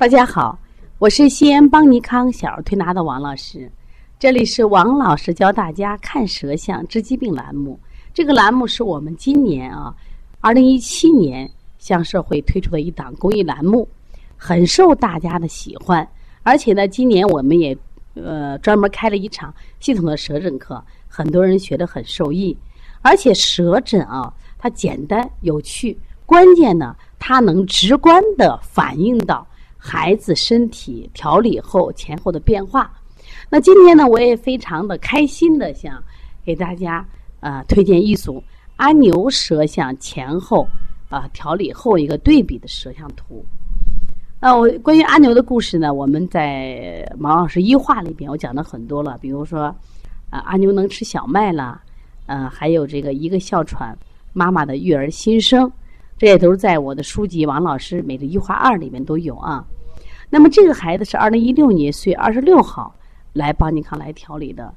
[0.00, 0.58] 大家好，
[0.98, 3.70] 我是西安邦尼康小儿推拿的王老师，
[4.18, 7.78] 这里是王老师教大家看舌象治疾病栏目。
[8.14, 9.94] 这个栏目是我们今年啊，
[10.40, 11.46] 二零一七年
[11.78, 13.86] 向社会推出的一档公益栏目，
[14.38, 16.08] 很受大家的喜欢。
[16.44, 17.76] 而且呢，今年我们也
[18.14, 22.56] 呃专门开了一场系统的舌诊课，很多人学得很受益。
[23.02, 29.46] 而且舌诊啊，它简单有趣，关键呢，它能直观的反映到。
[29.82, 32.92] 孩子身体调理后前后的变化，
[33.48, 36.00] 那今天呢，我也非常的开心的想
[36.44, 37.02] 给大家
[37.40, 38.44] 呃推荐一组
[38.76, 40.68] 阿牛舌象前后
[41.08, 43.42] 啊调理后一个对比的舌象图。
[44.38, 49.74] 那我关于阿牛的故事呢，我们在毛老师医话里边我讲了很多了，比如说
[50.28, 51.80] 啊阿牛能吃小麦了，
[52.26, 53.96] 嗯还有这个一个哮喘
[54.34, 55.72] 妈妈的育儿心声。
[56.20, 59.64] 这也都是在我的书籍《王老师每日一话二》里面都有啊。
[60.28, 62.94] 那么这个孩子是二零一六年四月二十六号
[63.32, 64.70] 来邦尼康来调理的。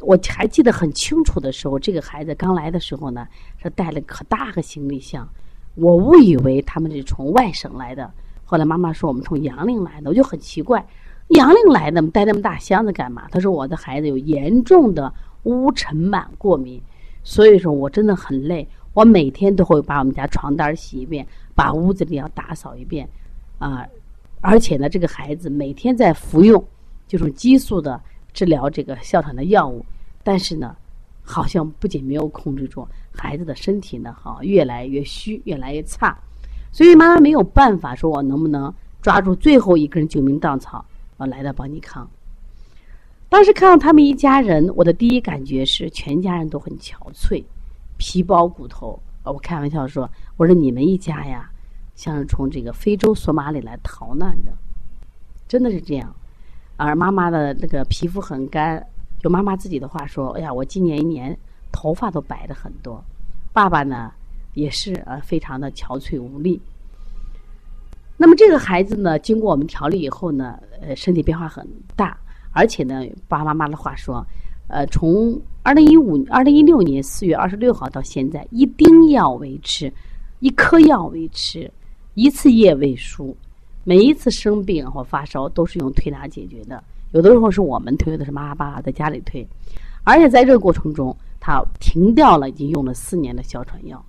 [0.00, 3.26] 我还记得很清楚的时候，这个孩子刚来的时候呢，
[3.60, 5.28] 是带了可大个行李箱。
[5.74, 8.08] 我误以为他们是从外省来的，
[8.44, 10.86] 后来妈妈说我们从杨凌来的，我就很奇怪，
[11.30, 13.26] 杨凌来的带那么大箱子干嘛？
[13.32, 15.12] 他说我的孩子有严重的
[15.42, 16.80] 污尘螨过敏，
[17.24, 18.68] 所以说我真的很累。
[18.92, 23.08] 我每天都会把我们家床单洗一遍，把屋子里要打扫一遍，
[23.58, 23.86] 啊，
[24.40, 26.62] 而且呢，这个孩子每天在服用
[27.06, 28.00] 就是激素的
[28.32, 29.84] 治疗这个哮喘的药物，
[30.24, 30.76] 但是呢，
[31.22, 36.18] 好像不仅没有控制住，孩子的身体呢，哈，越来越虚，越来越差，
[36.72, 40.84] 所以妈妈没有办法，说我能不能抓住最后一根救命稻草，
[41.16, 42.08] 我来到邦尼康。
[43.28, 47.44] 当时看到他们一家人，我的第一感觉是全家人都很憔悴。
[48.00, 51.50] 皮包骨头，我开玩笑说：“我说你们一家呀，
[51.94, 54.50] 像是从这个非洲索马里来逃难的，
[55.46, 56.10] 真的是这样。”
[56.78, 58.82] 而妈妈的那个皮肤很干，
[59.18, 61.38] 就妈妈自己的话说：“哎呀，我今年一年
[61.70, 63.04] 头发都白的很多。”
[63.52, 64.10] 爸爸呢，
[64.54, 66.58] 也是呃非常的憔悴无力。
[68.16, 72.16] 那么这个孩子呢，经过我们调理以后呢，呃，身体变化很大，
[72.52, 74.26] 而且呢，爸爸妈妈的话说。
[74.70, 79.92] 呃，从二零一五、二零一六年四月二十六号到现在，一丁药为吃，
[80.38, 81.68] 一颗药为吃，
[82.14, 83.36] 一次夜未输。
[83.82, 89.44] 每一次生病或发烧都是用推拿解决的，有的时候是我们推，有的是妈妈爸爸在家里推。
[90.04, 94.00] 而且在这个过程中，他停掉了已经用了四年的哮喘药。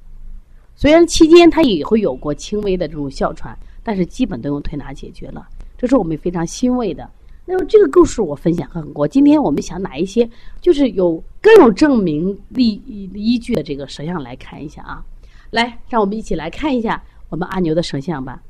[0.75, 7.09] 虽然期间他也会有过轻微的这种哮喘，但是基本都用推拿解决了，这是我们非常欣慰的。
[7.51, 9.05] 那么这个故事我分享很多。
[9.05, 10.27] 今天我们想拿一些
[10.61, 12.81] 就是有更有证明力
[13.13, 15.03] 依据的这个舌象来看一下啊。
[15.49, 18.41] 来，让我们一起来看一下我们阿牛的舌象吧。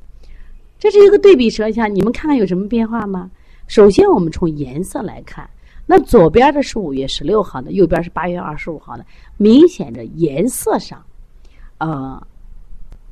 [0.78, 3.28] 这是一个对比舌象，你们看看有什么变化吗？
[3.66, 5.50] 首先我们从颜色来看，
[5.84, 9.04] 那左边的是五月十六号的，右边是八月二十五号的，
[9.36, 11.04] 明显的颜色上，
[11.78, 12.24] 呃，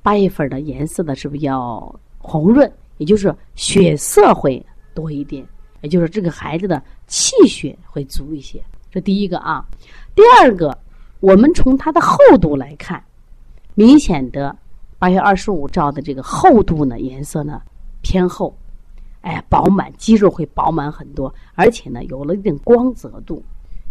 [0.04, 4.64] 八月份的颜色呢是比较红润，也就是血色会
[4.94, 5.44] 多一点。
[5.80, 9.64] 也就是这个孩子的气血会足一些，这第一个啊。
[10.14, 10.76] 第二个，
[11.20, 13.02] 我们从它的厚度来看，
[13.74, 14.56] 明显的
[14.98, 17.62] 八月二十五照的这个厚度呢，颜色呢
[18.02, 18.54] 偏厚，
[19.22, 23.42] 哎，饱满，肌肉会饱满很多，而且呢有了一定光泽度。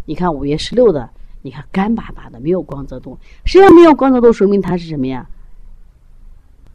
[0.06, 1.10] 你看五月十六的，
[1.42, 3.18] 你看干巴巴的，没有光泽度。
[3.46, 5.28] 实际上没有光泽度，说明它是什么呀？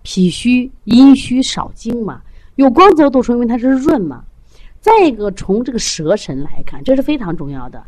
[0.03, 2.21] 脾虚、阴虚少精嘛。
[2.57, 4.25] 有光泽度，说明它是润嘛。
[4.85, 7.83] 再一个，从这个舌神来看，这是非常重要的。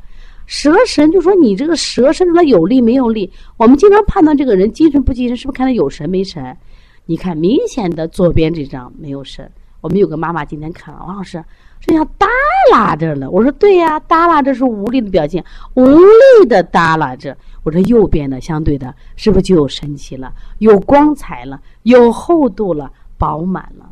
[0.47, 3.31] 舌神就说你这个舌伸出来有力没有力？
[3.59, 6.57] 我们经常判断这个人精神不精神，是不是看他有神没神？
[7.05, 9.47] 你看明显的左边这张没有神。
[9.83, 11.45] 我们有个妈妈今天看了，王老师，
[11.83, 12.27] 这像耷
[12.73, 13.31] 拉着了。
[13.31, 15.45] 我说对呀，耷拉着是无力的表现，
[15.75, 17.37] 无力的耷拉着。
[17.63, 20.33] 我说右边的相对的，是不是就有神气了？
[20.61, 23.85] 有光彩了，有厚度了，饱满了。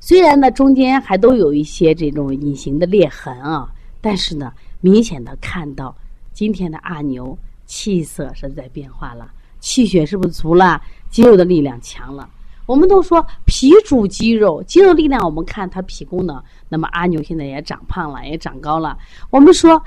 [0.00, 3.68] 虽然呢，中间还都有一些这种隐形的裂痕啊，
[4.00, 5.94] 但是呢，明显的看到
[6.32, 7.36] 今天的阿牛
[7.66, 9.30] 气色是在变化了，
[9.60, 10.80] 气血是不是足了？
[11.10, 12.28] 肌肉的力量强了。
[12.64, 16.42] 我们都说脾主肌肉，肌肉力量，我们看它脾功能。
[16.68, 18.96] 那么阿牛现在也长胖了，也长高了。
[19.30, 19.82] 我们说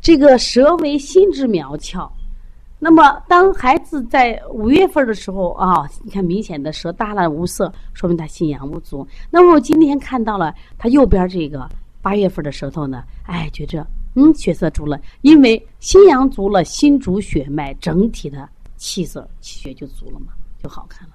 [0.00, 2.10] 这个舌为心之苗窍。
[2.84, 9.06] 那么，当孩子在五月份的时候啊，你看明显的舌耷拉无色，说明他心阳不足。
[9.30, 11.70] 那么我今天看到了他右边这个
[12.00, 13.86] 八月份的舌头呢，哎，觉着
[14.16, 21.14] 嗯血色足了，因为心阳足了，心主血脉，整体的气色气血就足了嘛，就好看了。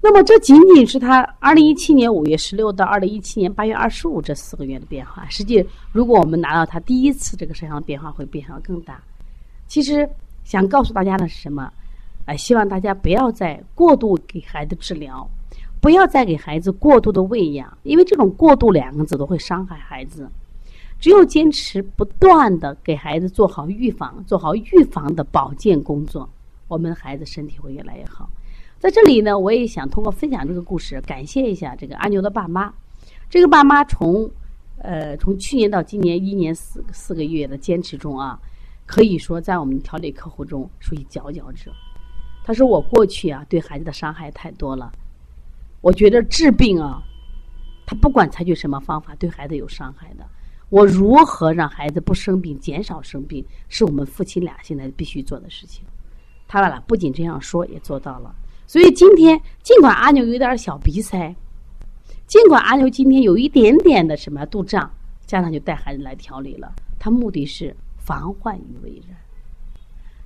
[0.00, 5.26] 那么这仅仅是他二零一七年五月十六到二零一七年八月二十五这四个月的变化。
[5.28, 9.02] 实际，如果我们拿到他第一次这个摄像变化，会变化更大。
[9.66, 10.08] 其实
[10.46, 11.68] 想告诉大家的是什么？
[12.26, 15.28] 哎，希望大家不要再过度给孩子治疗，
[15.80, 20.30] 不要再给孩子过度的喂养，因为这种“过度”两个字都会伤害孩子。
[21.00, 26.28] 只有坚持不断的给孩子做好预防，做好预防的保健工作，
[26.68, 28.30] 我们的孩子身体会越来越好。
[28.78, 32.72] 在这里呢，我也想通过分享这个故事，感谢一下这个阿牛的爸妈。
[33.28, 34.30] 这个爸妈从
[34.78, 38.38] 呃从去年到今年一年四四个月的坚持中啊，
[38.86, 41.72] 可以说在我们调理客户中属于佼佼者。
[42.44, 44.92] 他说：“我过去啊对孩子的伤害太多了，
[45.80, 47.02] 我觉得治病啊，
[47.84, 50.24] 他不管采取什么方法对孩子有伤害的。
[50.68, 55.84] 我如何让孩子不生病、减少生病，是我们夫妻俩现在必须做的事情。”
[56.48, 58.32] 他俩不仅这样说，也做到了。
[58.68, 61.34] 所以今天，尽管阿牛有点小鼻塞，
[62.28, 64.88] 尽管阿牛今天有一点点的什么肚胀，
[65.26, 66.72] 家长就带孩子来调理了。
[66.98, 67.74] 他目的是
[68.06, 69.16] 防患于未然，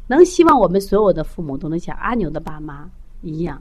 [0.06, 2.88] 能希望我们所有的父母都能像阿牛的爸妈
[3.22, 3.60] 一样，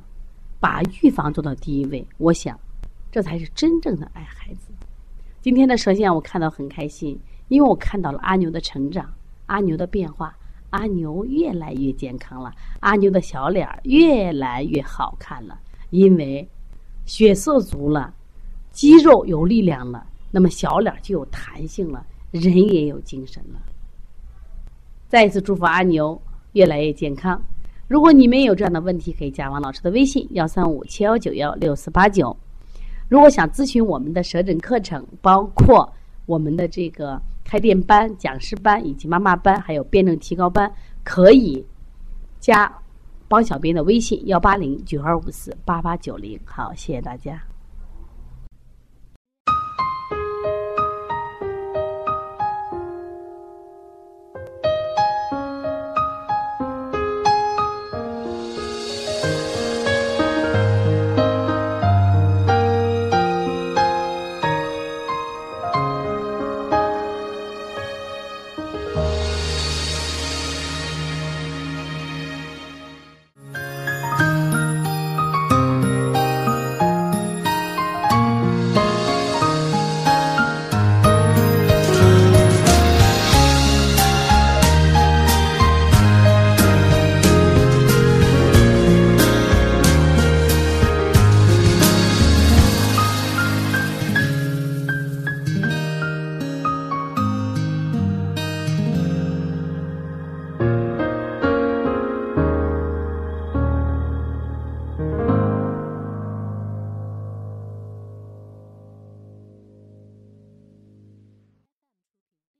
[0.59, 2.05] 把预防做到第一位。
[2.17, 2.59] 我想，
[3.09, 4.73] 这才是真正的爱孩子。
[5.41, 7.17] 今天的舌线我看到很开心，
[7.47, 9.09] 因为我看到了阿牛的成长，
[9.45, 10.35] 阿牛的变化。
[10.71, 16.47] 阿牛越来越健康了，阿牛的小脸越来越好看了，因为
[17.05, 18.13] 血色足了，
[18.71, 23.59] 肌肉有力量了，那么小脸就有弹性了，人也有精神了。
[25.09, 26.21] 再一次祝福阿牛
[26.53, 27.41] 越来越健康。
[27.89, 32.33] 如果你们有这样的问题，可以加王老师的微信：幺三五七幺九幺六四八九。
[33.09, 35.91] 如果想咨询我们的舌诊课程，包括
[36.25, 37.21] 我们的这个。
[37.45, 40.71] 开店班、讲师班以及妈妈班，还有辩证提高班，
[41.03, 41.65] 可以
[42.39, 42.71] 加
[43.27, 46.39] 帮小编的微信：幺八零九二五四八八九零。
[46.45, 47.41] 好，谢谢大家。